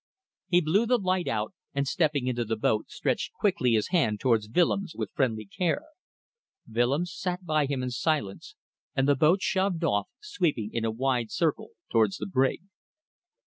He 0.47 0.61
blew 0.61 0.87
the 0.87 0.97
light 0.97 1.27
out, 1.27 1.53
and, 1.75 1.87
stepping 1.87 2.25
into 2.25 2.43
the 2.43 2.55
boat, 2.55 2.89
stretched 2.89 3.33
quickly 3.33 3.73
his 3.73 3.89
hand 3.89 4.19
towards 4.19 4.49
Willems, 4.49 4.95
with 4.95 5.11
friendly 5.11 5.45
care. 5.45 5.83
Willems 6.67 7.13
sat 7.13 7.45
by 7.45 7.67
him 7.67 7.83
in 7.83 7.91
silence, 7.91 8.55
and 8.95 9.07
the 9.07 9.13
boat 9.15 9.43
shoved 9.43 9.83
off, 9.83 10.09
sweeping 10.19 10.71
in 10.73 10.83
a 10.85 10.89
wide 10.89 11.29
circle 11.29 11.73
towards 11.91 12.17
the 12.17 12.25
brig. 12.25 12.61